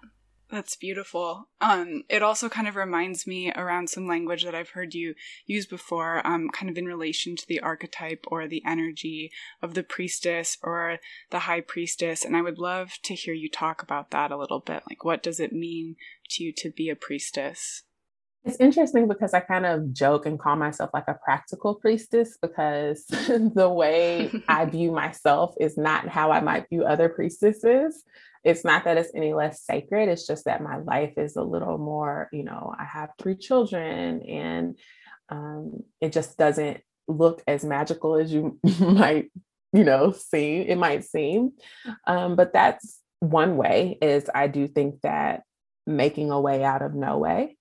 That's 0.51 0.77
beautiful. 0.77 1.49
Um, 1.61 2.05
it 2.09 2.23
also 2.23 2.49
kind 2.49 2.69
of 2.69 2.77
reminds 2.77 3.27
me 3.27 3.51
around 3.51 3.89
some 3.89 4.07
language 4.07 4.45
that 4.45 4.55
I've 4.55 4.71
heard 4.71 4.95
you 4.95 5.15
use 5.47 5.67
before, 5.67 6.25
um, 6.25 6.49
kind 6.51 6.71
of 6.71 6.79
in 6.79 6.87
relation 6.87 7.35
to 7.35 7.49
the 7.49 7.59
archetype 7.61 8.25
or 8.29 8.47
the 8.47 8.63
energy 8.65 9.33
of 9.63 9.75
the 9.75 9.83
priestess 9.83 10.59
or 10.63 10.99
the 11.31 11.41
high 11.41 11.61
priestess. 11.61 12.25
And 12.25 12.37
I 12.37 12.43
would 12.43 12.59
love 12.59 12.99
to 13.05 13.15
hear 13.15 13.35
you 13.35 13.51
talk 13.51 13.83
about 13.83 14.11
that 14.11 14.31
a 14.31 14.37
little 14.37 14.61
bit. 14.61 14.85
Like, 14.89 15.03
what 15.03 15.23
does 15.23 15.41
it 15.41 15.53
mean 15.53 15.97
to 16.31 16.45
you 16.45 16.53
to 16.59 16.71
be 16.71 16.89
a 16.89 16.95
priestess? 16.95 17.83
It's 18.45 18.59
interesting 18.61 19.09
because 19.09 19.33
I 19.33 19.41
kind 19.41 19.65
of 19.65 19.95
joke 19.95 20.27
and 20.27 20.39
call 20.39 20.57
myself 20.57 20.91
like 20.93 21.09
a 21.09 21.19
practical 21.25 21.77
priestess 21.77 22.37
because 22.41 23.05
the 23.09 23.71
way 23.71 24.31
I 24.49 24.65
view 24.67 24.93
myself 24.93 25.55
is 25.59 25.79
not 25.79 26.09
how 26.09 26.31
I 26.31 26.41
might 26.41 26.69
view 26.69 26.85
other 26.85 27.09
priestesses. 27.09 28.03
It's 28.45 28.63
not 28.63 28.85
that 28.85 28.99
it's 28.99 29.13
any 29.15 29.33
less 29.33 29.63
sacred, 29.63 30.11
it's 30.11 30.27
just 30.27 30.45
that 30.45 30.63
my 30.63 30.77
life 30.77 31.15
is 31.17 31.37
a 31.37 31.43
little 31.43 31.79
more, 31.79 32.29
you 32.33 32.45
know, 32.45 32.75
I 32.79 32.85
have 32.85 33.11
three 33.19 33.37
children 33.37 34.21
and 34.23 34.79
um, 35.31 35.83
it 36.03 36.13
just 36.13 36.37
doesn't 36.37 36.83
look 37.09 37.43
as 37.47 37.65
magical 37.65 38.17
as 38.17 38.31
you 38.31 38.59
might, 38.79 39.31
you 39.73 39.85
know, 39.85 40.13
seem, 40.13 40.67
it 40.69 40.77
might 40.77 41.05
seem. 41.05 41.53
Um, 42.07 42.37
but 42.37 42.53
that's 42.53 43.01
one 43.21 43.57
way 43.57 43.97
is 44.03 44.29
I 44.35 44.49
do 44.49 44.69
think 44.69 45.01
that 45.01 45.45
making 45.87 46.31
a 46.31 46.39
way 46.39 46.63
out 46.63 46.83
of 46.83 46.95
no 46.95 47.17
way 47.17 47.57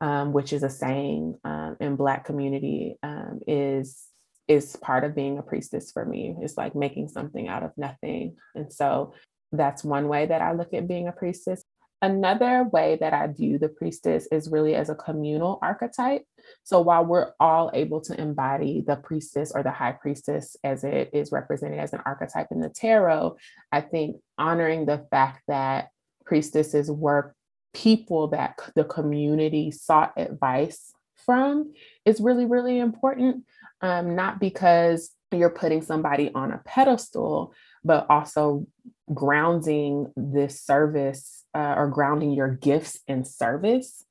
um, 0.00 0.32
which 0.32 0.52
is 0.52 0.62
a 0.62 0.70
saying 0.70 1.38
um, 1.44 1.76
in 1.80 1.96
Black 1.96 2.24
community, 2.24 2.96
um, 3.02 3.40
is 3.46 4.04
is 4.46 4.76
part 4.76 5.04
of 5.04 5.14
being 5.14 5.38
a 5.38 5.42
priestess 5.42 5.92
for 5.92 6.06
me. 6.06 6.34
It's 6.40 6.56
like 6.56 6.74
making 6.74 7.08
something 7.08 7.48
out 7.48 7.62
of 7.62 7.72
nothing, 7.76 8.36
and 8.54 8.72
so 8.72 9.14
that's 9.52 9.84
one 9.84 10.08
way 10.08 10.26
that 10.26 10.42
I 10.42 10.52
look 10.52 10.74
at 10.74 10.88
being 10.88 11.08
a 11.08 11.12
priestess. 11.12 11.64
Another 12.00 12.62
way 12.72 12.96
that 13.00 13.12
I 13.12 13.26
view 13.26 13.58
the 13.58 13.68
priestess 13.68 14.28
is 14.30 14.50
really 14.50 14.76
as 14.76 14.88
a 14.88 14.94
communal 14.94 15.58
archetype. 15.62 16.22
So 16.62 16.80
while 16.80 17.04
we're 17.04 17.32
all 17.40 17.72
able 17.74 18.00
to 18.02 18.20
embody 18.20 18.84
the 18.86 18.96
priestess 18.96 19.50
or 19.52 19.64
the 19.64 19.72
high 19.72 19.92
priestess 19.92 20.56
as 20.62 20.84
it 20.84 21.10
is 21.12 21.32
represented 21.32 21.80
as 21.80 21.92
an 21.92 22.02
archetype 22.06 22.48
in 22.52 22.60
the 22.60 22.68
tarot, 22.68 23.36
I 23.72 23.80
think 23.80 24.18
honoring 24.38 24.86
the 24.86 25.06
fact 25.10 25.42
that 25.48 25.88
priestesses 26.24 26.88
work 26.88 27.34
people 27.82 28.28
that 28.28 28.58
the 28.74 28.84
community 28.84 29.70
sought 29.70 30.12
advice 30.16 30.92
from 31.24 31.72
is 32.04 32.20
really, 32.20 32.44
really 32.44 32.78
important. 32.78 33.44
Um, 33.80 34.16
not 34.16 34.40
because 34.40 35.10
you're 35.30 35.50
putting 35.50 35.82
somebody 35.82 36.32
on 36.34 36.50
a 36.50 36.58
pedestal, 36.64 37.54
but 37.84 38.06
also 38.10 38.66
grounding 39.14 40.12
this 40.16 40.60
service 40.60 41.44
uh, 41.54 41.74
or 41.76 41.88
grounding 41.88 42.32
your 42.32 42.48
gifts 42.48 42.98
in 43.06 43.24
service 43.24 44.04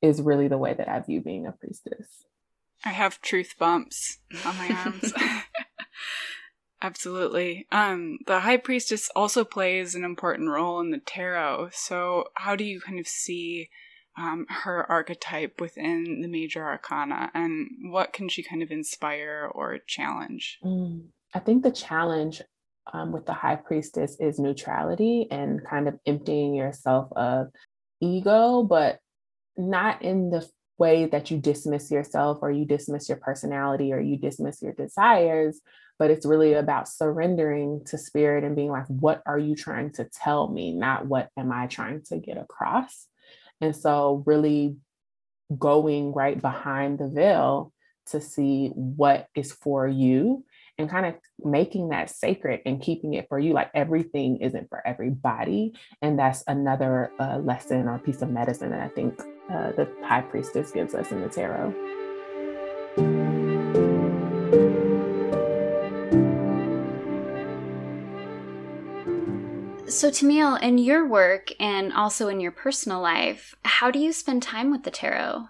is 0.00 0.22
really 0.22 0.48
the 0.48 0.58
way 0.58 0.72
that 0.72 0.88
I 0.88 1.00
view 1.00 1.20
being 1.20 1.46
a 1.46 1.52
priestess. 1.52 2.24
I 2.84 2.90
have 2.90 3.20
truth 3.20 3.56
bumps 3.58 4.18
on 4.46 4.56
my 4.56 4.68
arms. 4.68 5.12
Absolutely. 6.82 7.66
Um, 7.70 8.18
the 8.26 8.40
high 8.40 8.56
priestess 8.56 9.10
also 9.14 9.44
plays 9.44 9.94
an 9.94 10.04
important 10.04 10.48
role 10.48 10.80
in 10.80 10.90
the 10.90 10.98
tarot. 10.98 11.70
So, 11.72 12.24
how 12.34 12.56
do 12.56 12.64
you 12.64 12.80
kind 12.80 12.98
of 12.98 13.06
see 13.06 13.68
um, 14.18 14.46
her 14.48 14.90
archetype 14.90 15.60
within 15.60 16.20
the 16.22 16.28
major 16.28 16.64
arcana, 16.64 17.30
and 17.34 17.68
what 17.92 18.12
can 18.12 18.28
she 18.28 18.42
kind 18.42 18.62
of 18.62 18.70
inspire 18.70 19.50
or 19.54 19.78
challenge? 19.86 20.58
Mm, 20.64 21.08
I 21.34 21.38
think 21.40 21.62
the 21.62 21.70
challenge 21.70 22.42
um, 22.92 23.12
with 23.12 23.26
the 23.26 23.34
high 23.34 23.56
priestess 23.56 24.16
is 24.18 24.38
neutrality 24.38 25.26
and 25.30 25.64
kind 25.64 25.86
of 25.86 25.98
emptying 26.06 26.54
yourself 26.54 27.12
of 27.12 27.48
ego, 28.00 28.62
but 28.62 28.98
not 29.56 30.02
in 30.02 30.30
the 30.30 30.48
way 30.78 31.06
that 31.06 31.30
you 31.30 31.38
dismiss 31.38 31.90
yourself 31.90 32.38
or 32.40 32.50
you 32.50 32.64
dismiss 32.64 33.08
your 33.08 33.18
personality 33.18 33.92
or 33.92 34.00
you 34.00 34.16
dismiss 34.16 34.62
your 34.62 34.72
desires, 34.72 35.60
but 36.00 36.10
it's 36.10 36.24
really 36.24 36.54
about 36.54 36.88
surrendering 36.88 37.84
to 37.84 37.98
spirit 37.98 38.42
and 38.42 38.56
being 38.56 38.70
like, 38.70 38.86
what 38.86 39.22
are 39.26 39.38
you 39.38 39.54
trying 39.54 39.92
to 39.92 40.04
tell 40.06 40.48
me? 40.48 40.72
Not 40.72 41.04
what 41.04 41.28
am 41.36 41.52
I 41.52 41.66
trying 41.66 42.00
to 42.04 42.16
get 42.16 42.38
across? 42.38 43.06
And 43.60 43.76
so, 43.76 44.24
really 44.26 44.76
going 45.58 46.14
right 46.14 46.40
behind 46.40 46.98
the 46.98 47.08
veil 47.08 47.70
to 48.06 48.20
see 48.20 48.68
what 48.68 49.26
is 49.34 49.52
for 49.52 49.86
you 49.86 50.42
and 50.78 50.88
kind 50.88 51.04
of 51.04 51.16
making 51.44 51.90
that 51.90 52.08
sacred 52.08 52.62
and 52.64 52.80
keeping 52.80 53.12
it 53.12 53.26
for 53.28 53.38
you. 53.38 53.52
Like 53.52 53.70
everything 53.74 54.38
isn't 54.38 54.70
for 54.70 54.84
everybody. 54.86 55.74
And 56.00 56.18
that's 56.18 56.42
another 56.46 57.12
uh, 57.20 57.38
lesson 57.38 57.88
or 57.88 57.98
piece 57.98 58.22
of 58.22 58.30
medicine 58.30 58.70
that 58.70 58.80
I 58.80 58.88
think 58.88 59.20
uh, 59.50 59.72
the 59.72 59.86
high 60.02 60.22
priestess 60.22 60.70
gives 60.70 60.94
us 60.94 61.12
in 61.12 61.20
the 61.20 61.28
tarot. 61.28 61.74
So, 70.00 70.10
Tamil, 70.10 70.54
in 70.54 70.78
your 70.78 71.06
work 71.06 71.52
and 71.60 71.92
also 71.92 72.28
in 72.28 72.40
your 72.40 72.52
personal 72.52 73.02
life, 73.02 73.54
how 73.64 73.90
do 73.90 73.98
you 73.98 74.14
spend 74.14 74.42
time 74.42 74.70
with 74.70 74.84
the 74.84 74.90
tarot? 74.90 75.48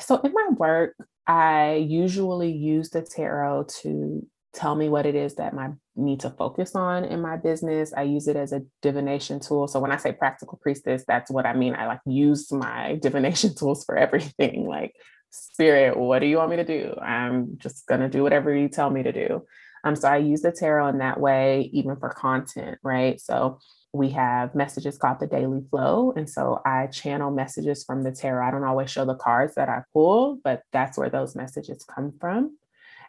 So, 0.00 0.18
in 0.22 0.32
my 0.32 0.48
work, 0.56 0.96
I 1.26 1.74
usually 1.74 2.52
use 2.52 2.88
the 2.88 3.02
tarot 3.02 3.66
to 3.82 4.26
tell 4.54 4.74
me 4.74 4.88
what 4.88 5.04
it 5.04 5.14
is 5.14 5.34
that 5.34 5.52
I 5.52 5.72
need 5.94 6.20
to 6.20 6.30
focus 6.30 6.74
on 6.74 7.04
in 7.04 7.20
my 7.20 7.36
business. 7.36 7.92
I 7.94 8.04
use 8.04 8.28
it 8.28 8.36
as 8.36 8.54
a 8.54 8.62
divination 8.80 9.40
tool. 9.40 9.68
So 9.68 9.78
when 9.78 9.92
I 9.92 9.98
say 9.98 10.12
practical 10.12 10.58
priestess, 10.62 11.04
that's 11.06 11.30
what 11.30 11.44
I 11.44 11.52
mean. 11.52 11.74
I 11.74 11.86
like 11.86 12.00
use 12.06 12.50
my 12.50 12.94
divination 13.02 13.54
tools 13.54 13.84
for 13.84 13.94
everything. 13.94 14.66
Like, 14.66 14.94
spirit, 15.28 15.98
what 15.98 16.20
do 16.20 16.26
you 16.26 16.38
want 16.38 16.48
me 16.48 16.56
to 16.56 16.64
do? 16.64 16.94
I'm 16.98 17.58
just 17.58 17.86
gonna 17.86 18.08
do 18.08 18.22
whatever 18.22 18.56
you 18.56 18.70
tell 18.70 18.88
me 18.88 19.02
to 19.02 19.12
do. 19.12 19.42
Um, 19.84 19.96
so 19.96 20.08
I 20.08 20.18
use 20.18 20.42
the 20.42 20.52
tarot 20.52 20.88
in 20.88 20.98
that 20.98 21.20
way, 21.20 21.70
even 21.72 21.96
for 21.96 22.10
content, 22.10 22.78
right? 22.82 23.20
So 23.20 23.58
we 23.92 24.10
have 24.10 24.54
messages 24.54 24.98
called 24.98 25.20
the 25.20 25.26
daily 25.26 25.62
flow. 25.70 26.12
And 26.16 26.28
so 26.28 26.60
I 26.64 26.86
channel 26.86 27.30
messages 27.30 27.84
from 27.84 28.02
the 28.02 28.12
tarot. 28.12 28.46
I 28.46 28.50
don't 28.50 28.64
always 28.64 28.90
show 28.90 29.04
the 29.04 29.16
cards 29.16 29.54
that 29.56 29.68
I 29.68 29.82
pull, 29.92 30.38
but 30.44 30.62
that's 30.72 30.96
where 30.96 31.10
those 31.10 31.34
messages 31.34 31.84
come 31.84 32.12
from. 32.20 32.56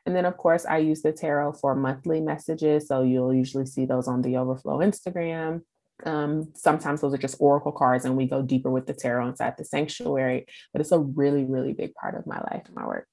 And 0.06 0.16
then, 0.16 0.26
of 0.26 0.38
course, 0.38 0.66
I 0.66 0.80
use 0.80 1.04
the 1.04 1.12
tarot 1.12 1.54
for 1.54 1.76
monthly 1.76 2.22
messages. 2.22 2.88
So 2.88 3.04
you'll 3.04 3.34
usually 3.34 3.68
see 3.68 3.86
those 3.86 4.08
on 4.08 4.24
the 4.24 4.38
Overflow 4.38 4.80
Instagram. 4.80 5.62
Um, 6.04 6.52
sometimes 6.56 7.02
those 7.02 7.14
are 7.14 7.20
just 7.20 7.38
oracle 7.40 7.72
cards, 7.72 8.06
and 8.06 8.18
we 8.18 8.26
go 8.26 8.42
deeper 8.42 8.72
with 8.72 8.88
the 8.88 8.94
tarot 8.94 9.28
inside 9.28 9.54
the 9.58 9.66
sanctuary. 9.66 10.48
But 10.74 10.82
it's 10.82 10.92
a 10.92 10.98
really, 10.98 11.46
really 11.46 11.74
big 11.74 11.94
part 11.94 12.16
of 12.16 12.26
my 12.26 12.40
life 12.40 12.64
and 12.66 12.76
my 12.76 12.88
work. 12.88 13.08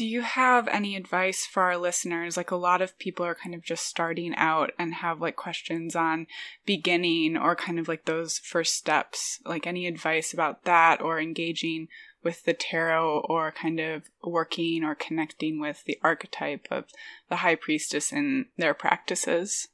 Do 0.00 0.06
you 0.06 0.22
have 0.22 0.66
any 0.68 0.96
advice 0.96 1.44
for 1.44 1.64
our 1.64 1.76
listeners? 1.76 2.34
Like 2.34 2.50
a 2.50 2.56
lot 2.56 2.80
of 2.80 2.98
people 2.98 3.26
are 3.26 3.34
kind 3.34 3.54
of 3.54 3.62
just 3.62 3.84
starting 3.84 4.34
out 4.34 4.70
and 4.78 4.94
have 4.94 5.20
like 5.20 5.36
questions 5.36 5.94
on 5.94 6.26
beginning 6.64 7.36
or 7.36 7.54
kind 7.54 7.78
of 7.78 7.86
like 7.86 8.06
those 8.06 8.38
first 8.38 8.76
steps. 8.76 9.40
Like 9.44 9.66
any 9.66 9.86
advice 9.86 10.32
about 10.32 10.64
that 10.64 11.02
or 11.02 11.20
engaging 11.20 11.88
with 12.24 12.44
the 12.44 12.54
tarot 12.54 13.26
or 13.28 13.52
kind 13.52 13.78
of 13.78 14.04
working 14.24 14.84
or 14.84 14.94
connecting 14.94 15.60
with 15.60 15.84
the 15.84 15.98
archetype 16.02 16.66
of 16.70 16.86
the 17.28 17.36
high 17.36 17.56
priestess 17.56 18.10
in 18.10 18.46
their 18.56 18.72
practices? 18.72 19.68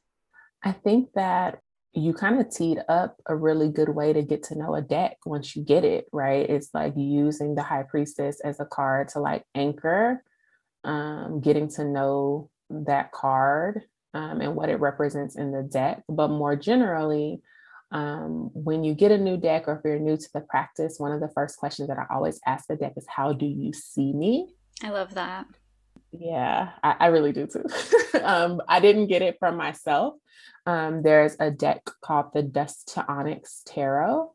I 0.61 0.73
think 0.73 1.13
that 1.13 1.61
you 1.97 2.13
kind 2.13 2.39
of 2.39 2.53
teed 2.53 2.79
up 2.87 3.19
a 3.25 3.35
really 3.35 3.69
good 3.69 3.89
way 3.89 4.13
to 4.13 4.21
get 4.21 4.43
to 4.43 4.57
know 4.57 4.75
a 4.75 4.81
deck 4.81 5.17
once 5.25 5.55
you 5.55 5.63
get 5.63 5.83
it, 5.83 6.05
right? 6.11 6.47
It's 6.47 6.69
like 6.73 6.93
using 6.95 7.55
the 7.55 7.63
high 7.63 7.83
priestess 7.83 8.39
as 8.41 8.59
a 8.59 8.65
card 8.65 9.07
to 9.09 9.19
like 9.19 9.43
anchor, 9.55 10.23
um, 10.83 11.41
getting 11.41 11.67
to 11.69 11.83
know 11.83 12.51
that 12.69 13.11
card 13.11 13.81
um, 14.13 14.41
and 14.41 14.55
what 14.55 14.69
it 14.69 14.79
represents 14.79 15.35
in 15.35 15.51
the 15.51 15.63
deck. 15.63 16.03
But 16.07 16.27
more 16.27 16.55
generally, 16.55 17.41
um, 17.91 18.51
when 18.53 18.83
you 18.83 18.93
get 18.93 19.11
a 19.11 19.17
new 19.17 19.37
deck 19.37 19.67
or 19.67 19.77
if 19.77 19.81
you're 19.83 19.97
new 19.97 20.17
to 20.17 20.29
the 20.35 20.41
practice, 20.41 20.99
one 20.99 21.13
of 21.13 21.19
the 21.19 21.29
first 21.29 21.57
questions 21.57 21.87
that 21.87 21.97
I 21.97 22.05
always 22.13 22.39
ask 22.45 22.67
the 22.67 22.75
deck 22.75 22.93
is, 22.95 23.07
How 23.09 23.33
do 23.33 23.47
you 23.47 23.73
see 23.73 24.13
me? 24.13 24.53
I 24.83 24.89
love 24.89 25.15
that. 25.15 25.47
Yeah, 26.19 26.71
I, 26.83 26.95
I 26.99 27.05
really 27.07 27.31
do 27.31 27.47
too. 27.47 27.63
um, 28.23 28.61
I 28.67 28.79
didn't 28.79 29.07
get 29.07 29.21
it 29.21 29.37
from 29.39 29.55
myself. 29.55 30.15
Um, 30.65 31.01
there's 31.01 31.35
a 31.39 31.51
deck 31.51 31.83
called 32.01 32.27
the 32.33 32.43
Dust 32.43 32.93
II 32.97 33.03
Onyx 33.07 33.61
Tarot 33.65 34.31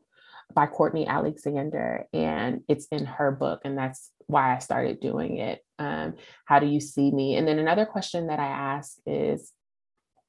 by 0.53 0.67
Courtney 0.67 1.07
Alexander, 1.07 2.05
and 2.13 2.61
it's 2.67 2.87
in 2.87 3.05
her 3.05 3.31
book, 3.31 3.61
and 3.65 3.77
that's 3.77 4.11
why 4.27 4.55
I 4.55 4.59
started 4.59 4.99
doing 4.99 5.37
it. 5.37 5.63
Um, 5.79 6.15
how 6.45 6.59
do 6.59 6.67
you 6.67 6.79
see 6.79 7.11
me? 7.11 7.35
And 7.35 7.47
then 7.47 7.59
another 7.59 7.85
question 7.85 8.27
that 8.27 8.39
I 8.39 8.47
ask 8.47 8.97
is, 9.05 9.51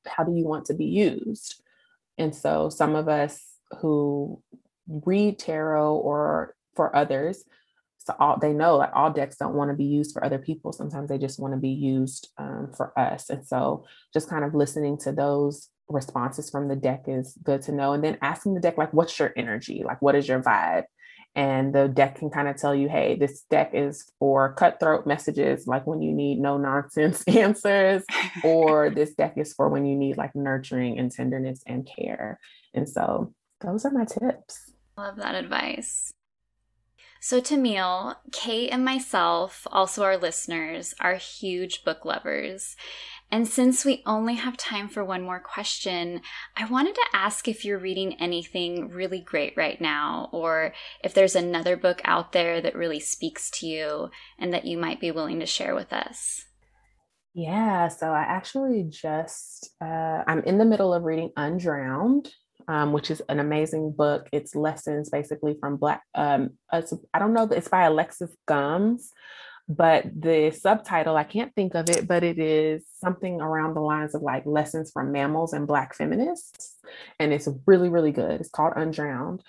How 0.07 0.25
do 0.25 0.35
you 0.35 0.45
want 0.45 0.67
to 0.67 0.75
be 0.75 0.87
used? 0.87 1.63
And 2.19 2.35
so 2.35 2.69
some 2.69 2.95
of 2.95 3.09
us 3.09 3.41
who 3.81 4.43
read 4.89 5.39
tarot 5.39 5.97
or 5.97 6.55
for 6.75 6.95
others, 6.95 7.45
so 8.05 8.15
all 8.19 8.39
they 8.39 8.53
know 8.53 8.77
like 8.77 8.91
all 8.95 9.11
decks 9.11 9.37
don't 9.37 9.55
want 9.55 9.71
to 9.71 9.77
be 9.77 9.85
used 9.85 10.13
for 10.13 10.25
other 10.25 10.39
people. 10.39 10.73
Sometimes 10.73 11.09
they 11.09 11.19
just 11.19 11.41
want 11.41 11.55
to 11.55 11.61
be 11.61 11.71
used 11.71 12.29
um, 12.39 12.71
for 12.77 12.99
us. 12.99 13.31
And 13.31 13.47
so 13.47 13.85
just 14.13 14.29
kind 14.29 14.45
of 14.45 14.55
listening 14.55 14.99
to 14.99 15.13
those 15.13 15.71
responses 15.89 16.51
from 16.51 16.69
the 16.69 16.77
deck 16.77 17.05
is 17.07 17.37
good 17.43 17.63
to 17.63 17.73
know. 17.73 17.93
And 17.93 18.05
then 18.05 18.19
asking 18.21 18.55
the 18.55 18.61
deck, 18.61 18.77
like, 18.77 18.93
what's 18.93 19.19
your 19.19 19.33
energy? 19.37 19.83
Like, 19.85 20.03
what 20.03 20.15
is 20.15 20.29
your 20.29 20.43
vibe? 20.43 20.85
and 21.37 21.75
the 21.75 21.89
deck 21.89 22.17
can 22.17 22.31
kind 22.31 22.49
of 22.49 22.57
tell 22.57 22.75
you 22.75 22.89
hey 22.89 23.17
this 23.17 23.43
deck 23.51 23.71
is 23.73 24.11
for 24.19 24.55
cutthroat 24.55 25.07
messages 25.07 25.67
like 25.67 25.87
when 25.87 26.01
you 26.01 26.13
need 26.13 26.39
no 26.39 26.57
nonsense 26.57 27.25
answers 27.29 28.03
or 28.43 28.91
this 28.95 29.15
deck 29.15 29.35
is 29.37 29.53
for 29.53 29.69
when 29.69 29.85
you 29.85 29.97
need 29.97 30.17
like 30.17 30.35
nurturing 30.35 30.99
and 30.99 31.11
tenderness 31.11 31.63
and 31.67 31.89
care 31.89 32.39
and 32.73 32.89
so 32.89 33.33
those 33.61 33.85
are 33.85 33.91
my 33.91 34.05
tips 34.05 34.73
love 34.97 35.17
that 35.17 35.35
advice 35.35 36.13
so, 37.25 37.41
Tamil, 37.41 38.17
Kate, 38.33 38.69
and 38.69 38.85
myself, 38.85 39.67
also 39.73 40.03
our 40.03 40.19
listeners, 40.19 40.95
are 41.01 41.15
huge 41.15 41.83
book 41.83 42.05
lovers. 42.05 42.77
And 43.31 43.49
since 43.49 43.83
we 43.83 44.03
only 44.05 44.35
have 44.35 44.59
time 44.59 44.91
for 44.91 45.03
one 45.03 45.23
more 45.23 45.41
question, 45.41 46.21
I 46.55 46.67
wanted 46.67 46.95
to 46.97 47.07
ask 47.15 47.49
if 47.49 47.65
you're 47.65 47.79
reading 47.79 48.21
anything 48.21 48.91
really 48.91 49.21
great 49.21 49.55
right 49.57 49.81
now, 49.81 50.29
or 50.33 50.75
if 51.03 51.15
there's 51.15 51.35
another 51.35 51.79
book 51.79 52.03
out 52.05 52.33
there 52.33 52.61
that 52.61 52.77
really 52.77 53.01
speaks 53.01 53.51
to 53.53 53.67
you 53.67 54.11
and 54.39 54.53
that 54.53 54.67
you 54.67 54.77
might 54.77 55.01
be 55.01 55.11
willing 55.11 55.41
to 55.41 55.47
share 55.47 55.75
with 55.75 55.95
us. 55.95 56.45
Yeah, 57.33 57.89
so 57.89 58.11
I 58.11 58.21
actually 58.21 58.85
just, 58.91 59.71
uh, 59.81 60.25
I'm 60.27 60.43
in 60.43 60.59
the 60.59 60.67
middle 60.67 60.93
of 60.93 61.05
reading 61.05 61.33
Undrowned, 61.39 62.29
um, 62.69 62.93
which 62.93 63.11
is 63.11 63.23
an 63.29 63.41
amazing 63.41 63.93
book. 63.93 64.29
It's 64.33 64.55
lessons 64.55 65.11
basically 65.11 65.57
from 65.61 65.77
Black, 65.77 66.03
um, 66.15 66.51
I 66.73 66.83
don't 67.19 67.35
know, 67.35 67.45
it's 67.45 67.69
by 67.69 67.85
Alexis 67.85 68.35
Gumbs 68.47 69.13
but 69.67 70.05
the 70.15 70.51
subtitle 70.51 71.17
i 71.17 71.25
can't 71.25 71.55
think 71.55 71.75
of 71.75 71.89
it 71.89 72.07
but 72.07 72.23
it 72.23 72.39
is 72.39 72.85
something 72.99 73.41
around 73.41 73.75
the 73.75 73.81
lines 73.81 74.15
of 74.15 74.21
like 74.21 74.45
lessons 74.45 74.91
from 74.93 75.11
mammals 75.11 75.55
and 75.55 75.67
black 75.67 75.95
feminists 75.95 76.77
and 77.19 77.33
it's 77.33 77.49
really 77.67 77.89
really 77.89 78.13
good 78.13 78.41
it's 78.41 78.51
called 78.51 78.75
undrowned 78.77 79.43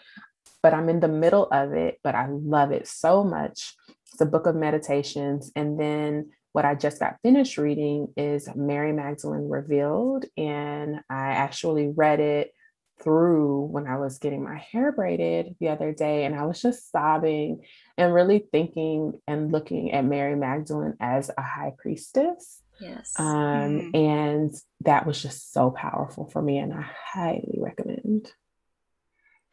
but 0.63 0.73
i'm 0.73 0.87
in 0.87 1.01
the 1.01 1.07
middle 1.07 1.47
of 1.51 1.73
it 1.73 1.99
but 2.01 2.15
i 2.15 2.27
love 2.29 2.71
it 2.71 2.87
so 2.87 3.25
much 3.25 3.75
it's 4.13 4.21
a 4.21 4.25
book 4.25 4.45
of 4.45 4.55
meditations 4.55 5.51
and 5.55 5.77
then 5.77 6.29
what 6.53 6.63
I 6.63 6.73
just 6.73 7.01
got 7.01 7.17
finished 7.21 7.57
reading 7.57 8.13
is 8.15 8.47
Mary 8.55 8.93
Magdalene 8.93 9.49
Revealed, 9.49 10.23
and 10.37 11.01
I 11.09 11.31
actually 11.31 11.89
read 11.89 12.21
it 12.21 12.53
through 13.01 13.67
when 13.67 13.87
I 13.87 13.97
was 13.97 14.19
getting 14.19 14.43
my 14.43 14.57
hair 14.57 14.91
braided 14.91 15.55
the 15.59 15.69
other 15.69 15.93
day, 15.93 16.25
and 16.25 16.35
I 16.35 16.45
was 16.45 16.61
just 16.61 16.91
sobbing 16.91 17.63
and 17.97 18.13
really 18.13 18.45
thinking 18.51 19.19
and 19.27 19.51
looking 19.51 19.91
at 19.91 20.05
Mary 20.05 20.35
Magdalene 20.35 20.95
as 20.99 21.29
a 21.37 21.41
high 21.41 21.73
priestess. 21.77 22.61
Yes. 22.79 23.13
Um, 23.17 23.25
mm-hmm. 23.25 23.95
And 23.95 24.53
that 24.81 25.05
was 25.05 25.21
just 25.21 25.53
so 25.53 25.71
powerful 25.71 26.29
for 26.29 26.41
me, 26.41 26.57
and 26.57 26.73
I 26.73 26.85
highly 27.13 27.57
recommend. 27.57 28.31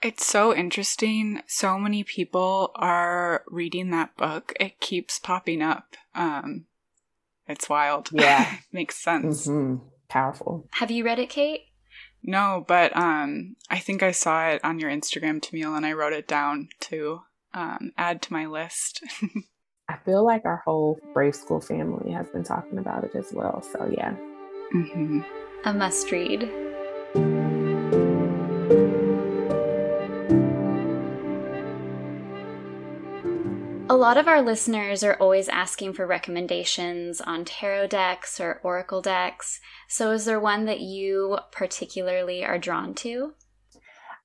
It's 0.03 0.27
so 0.27 0.53
interesting. 0.55 1.43
So 1.47 1.79
many 1.79 2.03
people 2.03 2.73
are 2.75 3.45
reading 3.47 3.91
that 3.91 4.17
book. 4.17 4.53
It 4.59 4.81
keeps 4.81 5.21
popping 5.21 5.63
up. 5.63 5.97
Um, 6.15 6.67
It's 7.47 7.69
wild. 7.69 8.09
Yeah. 8.13 8.57
Makes 8.73 8.97
sense. 8.97 9.47
Mm-hmm. 9.47 9.85
Powerful. 10.09 10.67
Have 10.73 10.91
you 10.91 11.05
read 11.05 11.21
it, 11.21 11.31
Kate? 11.31 11.63
No, 12.23 12.65
but 12.67 12.97
um, 12.97 13.57
I 13.69 13.79
think 13.79 14.03
I 14.03 14.13
saw 14.13 14.49
it 14.49 14.65
on 14.65 14.79
your 14.79 14.91
Instagram, 14.91 15.43
Tamil, 15.43 15.75
and 15.75 15.85
I 15.85 15.93
wrote 15.93 16.13
it 16.13 16.29
down 16.29 16.69
to 16.81 17.23
um, 17.53 17.93
add 17.97 18.23
to 18.23 18.33
my 18.33 18.47
list. 18.47 19.03
I 19.89 19.97
feel 20.05 20.25
like 20.25 20.45
our 20.45 20.63
whole 20.65 20.99
Brave 21.13 21.35
School 21.35 21.61
family 21.61 22.13
has 22.13 22.29
been 22.29 22.45
talking 22.45 22.79
about 22.79 23.05
it 23.05 23.15
as 23.15 23.33
well. 23.33 23.63
So, 23.63 23.91
yeah. 23.93 24.15
Mm-hmm. 24.73 25.21
A 25.65 25.75
must 25.75 26.11
read. 26.11 26.72
Lot 34.03 34.19
of 34.19 34.27
our 34.27 34.43
listeners 34.43 35.05
are 35.05 35.15
always 35.21 35.49
asking 35.49 35.93
for 35.93 36.09
recommendations 36.09 37.21
on 37.21 37.45
tarot 37.45 37.87
decks 37.87 38.41
or 38.41 38.59
oracle 38.65 39.01
decks. 39.01 39.61
So, 39.87 40.11
is 40.11 40.25
there 40.25 40.41
one 40.41 40.65
that 40.65 40.81
you 40.81 41.39
particularly 41.53 42.45
are 42.45 42.59
drawn 42.59 42.95
to? 42.95 43.35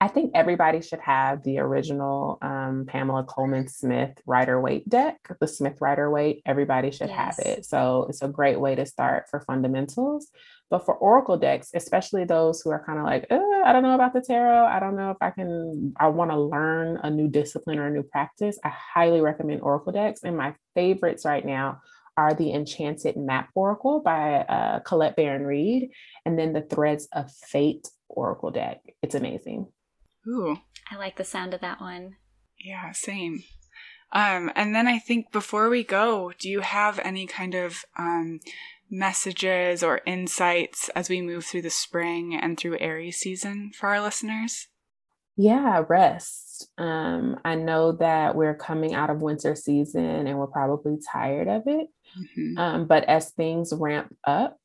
I 0.01 0.07
think 0.07 0.31
everybody 0.33 0.81
should 0.81 1.01
have 1.01 1.43
the 1.43 1.59
original 1.59 2.39
um, 2.41 2.85
Pamela 2.87 3.23
Colman 3.23 3.67
Smith 3.67 4.19
Rider 4.25 4.59
Waite 4.59 4.89
deck, 4.89 5.19
the 5.39 5.47
Smith 5.47 5.77
Rider 5.79 6.09
Waite. 6.09 6.41
Everybody 6.47 6.89
should 6.89 7.09
yes. 7.09 7.37
have 7.37 7.45
it. 7.45 7.63
So 7.63 8.07
it's 8.09 8.23
a 8.23 8.27
great 8.27 8.59
way 8.59 8.73
to 8.73 8.85
start 8.87 9.29
for 9.29 9.41
fundamentals. 9.41 10.31
But 10.69 10.85
for 10.85 10.95
Oracle 10.95 11.37
decks, 11.37 11.69
especially 11.73 12.25
those 12.25 12.61
who 12.61 12.71
are 12.71 12.83
kind 12.85 12.99
of 12.99 13.05
like, 13.05 13.25
I 13.31 13.71
don't 13.71 13.83
know 13.83 13.95
about 13.95 14.13
the 14.13 14.21
tarot. 14.21 14.65
I 14.65 14.79
don't 14.79 14.97
know 14.97 15.11
if 15.11 15.17
I 15.21 15.29
can, 15.29 15.93
I 15.97 16.07
want 16.07 16.31
to 16.31 16.39
learn 16.39 16.97
a 17.03 17.09
new 17.09 17.29
discipline 17.29 17.79
or 17.79 17.87
a 17.87 17.91
new 17.91 18.03
practice. 18.03 18.59
I 18.63 18.69
highly 18.69 19.21
recommend 19.21 19.61
Oracle 19.61 19.93
decks. 19.93 20.23
And 20.23 20.35
my 20.35 20.55
favorites 20.75 21.23
right 21.23 21.45
now 21.45 21.81
are 22.17 22.33
the 22.33 22.51
Enchanted 22.51 23.15
Map 23.15 23.49
Oracle 23.55 24.01
by 24.03 24.39
uh, 24.39 24.79
Colette 24.79 25.15
Baron 25.15 25.45
Reid, 25.45 25.91
and 26.25 26.37
then 26.37 26.51
the 26.51 26.63
Threads 26.63 27.07
of 27.13 27.31
Fate 27.31 27.87
Oracle 28.09 28.51
deck. 28.51 28.81
It's 29.01 29.15
amazing. 29.15 29.67
Ooh. 30.27 30.57
I 30.91 30.95
like 30.95 31.17
the 31.17 31.23
sound 31.23 31.53
of 31.53 31.61
that 31.61 31.79
one. 31.79 32.15
Yeah, 32.59 32.91
same. 32.91 33.43
Um, 34.11 34.51
and 34.55 34.73
then 34.73 34.87
I 34.87 34.99
think 34.99 35.31
before 35.31 35.69
we 35.69 35.83
go, 35.83 36.31
do 36.39 36.49
you 36.49 36.61
have 36.61 36.99
any 36.99 37.27
kind 37.27 37.53
of 37.53 37.83
um, 37.97 38.39
messages 38.89 39.83
or 39.83 40.01
insights 40.05 40.89
as 40.95 41.09
we 41.09 41.21
move 41.21 41.45
through 41.45 41.61
the 41.61 41.69
spring 41.69 42.35
and 42.35 42.57
through 42.57 42.77
Aries 42.79 43.17
season 43.17 43.71
for 43.73 43.89
our 43.89 44.01
listeners? 44.01 44.67
Yeah, 45.35 45.83
rest. 45.87 46.69
Um, 46.79 47.39
I 47.45 47.55
know 47.55 47.91
that 47.93 48.35
we're 48.35 48.55
coming 48.55 48.95
out 48.95 49.11
of 49.11 49.21
winter 49.21 49.55
season 49.55 50.27
and 50.27 50.37
we're 50.39 50.47
probably 50.47 50.97
tired 51.11 51.47
of 51.47 51.63
it. 51.67 51.87
Mm-hmm. 52.17 52.57
Um, 52.57 52.85
but 52.87 53.03
as 53.03 53.29
things 53.31 53.71
ramp 53.71 54.15
up, 54.25 54.57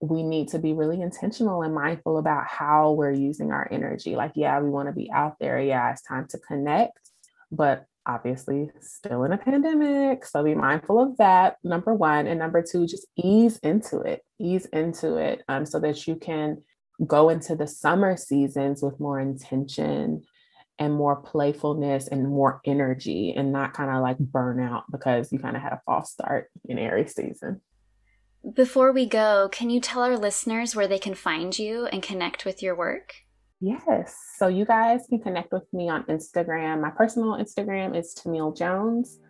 we 0.00 0.22
need 0.22 0.48
to 0.48 0.58
be 0.58 0.74
really 0.74 1.00
intentional 1.00 1.62
and 1.62 1.74
mindful 1.74 2.18
about 2.18 2.46
how 2.46 2.92
we're 2.92 3.12
using 3.12 3.50
our 3.50 3.68
energy. 3.70 4.14
Like, 4.14 4.32
yeah, 4.34 4.60
we 4.60 4.68
want 4.68 4.88
to 4.88 4.92
be 4.92 5.10
out 5.12 5.36
there. 5.40 5.60
Yeah, 5.60 5.90
it's 5.90 6.02
time 6.02 6.26
to 6.30 6.38
connect, 6.38 6.98
but 7.50 7.86
obviously 8.06 8.70
still 8.80 9.24
in 9.24 9.32
a 9.32 9.38
pandemic. 9.38 10.24
So 10.24 10.42
be 10.42 10.54
mindful 10.54 11.00
of 11.00 11.16
that, 11.18 11.56
number 11.62 11.94
one. 11.94 12.26
And 12.26 12.38
number 12.38 12.62
two, 12.62 12.86
just 12.86 13.06
ease 13.16 13.58
into 13.58 14.00
it, 14.00 14.22
ease 14.38 14.66
into 14.66 15.16
it 15.16 15.42
um, 15.48 15.66
so 15.66 15.78
that 15.80 16.06
you 16.06 16.16
can 16.16 16.62
go 17.06 17.28
into 17.28 17.56
the 17.56 17.66
summer 17.66 18.16
seasons 18.16 18.82
with 18.82 19.00
more 19.00 19.20
intention 19.20 20.22
and 20.78 20.94
more 20.94 21.16
playfulness 21.16 22.08
and 22.08 22.28
more 22.28 22.60
energy 22.64 23.34
and 23.36 23.52
not 23.52 23.74
kind 23.74 23.90
of 23.90 24.02
like 24.02 24.18
burnout 24.18 24.82
because 24.90 25.32
you 25.32 25.38
kind 25.38 25.56
of 25.56 25.62
had 25.62 25.72
a 25.72 25.82
false 25.86 26.12
start 26.12 26.50
in 26.68 26.78
Aries 26.78 27.14
season. 27.14 27.60
Before 28.54 28.90
we 28.90 29.06
go, 29.06 29.48
can 29.52 29.70
you 29.70 29.80
tell 29.80 30.02
our 30.02 30.18
listeners 30.18 30.74
where 30.74 30.88
they 30.88 30.98
can 30.98 31.14
find 31.14 31.56
you 31.56 31.86
and 31.86 32.02
connect 32.02 32.44
with 32.44 32.62
your 32.62 32.74
work? 32.74 33.14
Yes. 33.62 34.16
So 34.36 34.48
you 34.48 34.64
guys 34.64 35.06
can 35.08 35.20
connect 35.20 35.52
with 35.52 35.72
me 35.72 35.88
on 35.88 36.02
Instagram. 36.06 36.80
My 36.80 36.90
personal 36.90 37.34
Instagram 37.34 37.96
is 37.96 38.12
Tamil 38.12 38.52
Jones, 38.52 39.20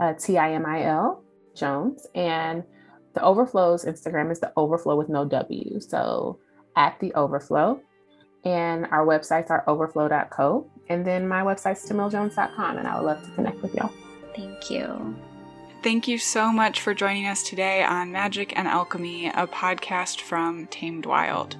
uh, 0.00 0.12
T 0.14 0.36
I 0.36 0.54
M 0.54 0.66
I 0.66 0.82
L 0.82 1.22
Jones. 1.54 2.04
And 2.12 2.64
the 3.14 3.22
Overflow's 3.22 3.84
Instagram 3.84 4.32
is 4.32 4.40
the 4.40 4.52
Overflow 4.56 4.96
with 4.96 5.08
no 5.08 5.24
W. 5.24 5.80
So 5.80 6.40
at 6.74 6.98
the 6.98 7.14
Overflow. 7.14 7.80
And 8.44 8.86
our 8.86 9.06
websites 9.06 9.50
are 9.50 9.64
overflow.co. 9.68 10.68
And 10.88 11.06
then 11.06 11.28
my 11.28 11.42
website's 11.42 11.88
tamiljones.com. 11.88 12.78
And 12.78 12.88
I 12.88 12.96
would 12.98 13.06
love 13.06 13.24
to 13.24 13.30
connect 13.36 13.62
with 13.62 13.72
y'all. 13.74 13.92
Thank 14.34 14.68
you. 14.68 15.16
Thank 15.84 16.08
you 16.08 16.18
so 16.18 16.50
much 16.50 16.80
for 16.80 16.92
joining 16.92 17.26
us 17.26 17.44
today 17.44 17.84
on 17.84 18.10
Magic 18.10 18.52
and 18.58 18.66
Alchemy, 18.66 19.28
a 19.28 19.46
podcast 19.46 20.22
from 20.22 20.66
Tamed 20.66 21.06
Wild. 21.06 21.56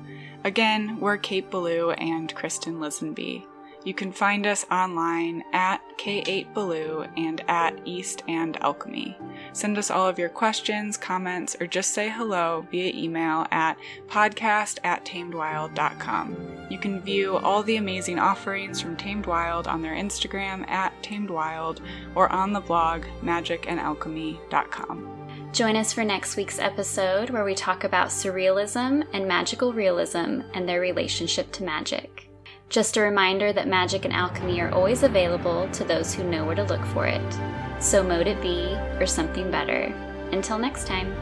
Again, 0.47 0.99
we're 1.01 1.17
Kate 1.17 1.51
Ballou 1.51 1.91
and 1.91 2.33
Kristen 2.33 2.75
Lisenby. 2.77 3.45
You 3.83 3.93
can 3.93 4.13
find 4.13 4.47
us 4.47 4.65
online 4.71 5.43
at 5.53 5.81
K8Ballou 5.99 7.11
and 7.17 7.43
at 7.49 7.81
East 7.85 8.23
and 8.29 8.57
Alchemy. 8.63 9.19
Send 9.53 9.77
us 9.77 9.91
all 9.91 10.07
of 10.09 10.21
your 10.21 10.29
questions, 10.29 10.97
comments, 10.97 11.57
or 11.61 11.67
just 11.67 11.93
say 11.93 12.09
hello 12.09 12.65
via 12.71 12.93
email 12.95 13.49
at 13.51 13.77
podcast 14.07 14.79
at 14.85 15.05
tamedwild.com. 15.05 16.37
You 16.71 16.79
can 16.79 17.01
view 17.01 17.39
all 17.39 17.65
the 17.65 17.79
amazing 17.79 18.21
offerings 18.21 18.81
from 18.81 18.97
Tamed 18.97 19.27
Wild 19.27 19.67
on 19.67 19.83
their 19.83 19.97
Instagram 19.97 20.65
at 20.69 20.93
Tamed 21.03 21.31
Wild 21.31 21.81
or 22.15 22.31
on 22.31 22.53
the 22.53 22.61
blog 22.61 23.03
magicandalchemy.com. 23.21 25.16
Join 25.57 25.75
us 25.75 25.91
for 25.91 26.05
next 26.05 26.37
week's 26.37 26.59
episode 26.59 27.31
where 27.31 27.43
we 27.43 27.55
talk 27.55 27.85
about 27.85 28.09
surrealism 28.09 29.07
and 29.15 29.27
magical 29.27 29.73
realism 29.73 30.43
and 30.53 30.69
their 30.69 30.83
relationship 30.83 31.51
to 31.53 31.65
magic. 31.65 32.29
Just 32.69 32.99
a 32.99 33.01
reminder 33.01 33.55
that 33.55 33.67
magic 33.67 34.05
and 34.05 34.13
alchemy 34.13 34.61
are 34.61 34.71
always 34.71 35.03
available 35.03 35.67
to 35.71 35.83
those 35.83 36.15
who 36.15 36.25
know 36.25 36.45
where 36.45 36.57
to 36.57 36.65
look 36.65 36.85
for 36.89 37.07
it. 37.07 37.39
So 37.81 38.03
mote 38.03 38.27
it 38.27 38.39
be, 38.43 38.75
or 39.01 39.07
something 39.07 39.51
better. 39.51 39.85
Until 40.31 40.59
next 40.59 40.87
time. 40.87 41.17